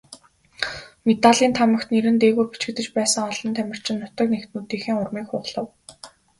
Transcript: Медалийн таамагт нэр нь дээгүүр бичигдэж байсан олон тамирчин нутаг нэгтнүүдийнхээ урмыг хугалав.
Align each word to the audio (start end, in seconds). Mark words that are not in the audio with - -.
Медалийн 1.07 1.53
таамагт 1.59 1.87
нэр 1.93 2.07
нь 2.13 2.21
дээгүүр 2.21 2.47
бичигдэж 2.51 2.87
байсан 2.97 3.23
олон 3.31 3.51
тамирчин 3.57 3.97
нутаг 3.99 4.27
нэгтнүүдийнхээ 4.31 4.95
урмыг 5.01 5.25
хугалав. 5.29 5.67